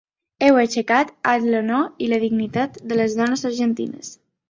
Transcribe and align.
Heu 0.45 0.55
aixecat 0.61 1.11
alt 1.33 1.47
l’honor 1.51 1.85
i 2.07 2.09
la 2.09 2.21
dignitat 2.27 2.83
de 2.91 3.01
les 3.01 3.19
dones 3.25 3.49
argentines. 3.55 4.15